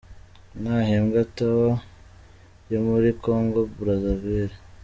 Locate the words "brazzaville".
3.77-4.55